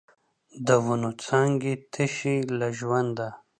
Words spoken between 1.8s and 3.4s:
تشې له ژونده